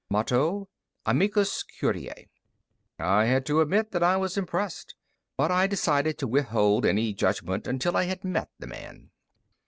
[0.09, 0.67] _Motto:
[1.05, 2.25] Amicus Curiae.
[2.97, 4.95] I had to admit that I was impressed,
[5.37, 9.11] but I decided to withhold any judgment until I had met the man.